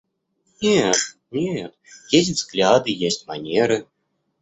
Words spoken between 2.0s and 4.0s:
есть взгляды, есть манеры.